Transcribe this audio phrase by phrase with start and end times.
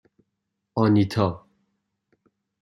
[0.75, 1.45] آنیتا